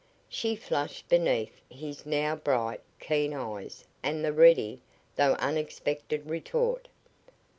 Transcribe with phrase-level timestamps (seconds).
[0.29, 4.81] She flushed beneath his now bright, keen eyes and the ready,
[5.15, 6.87] though unexpected retort.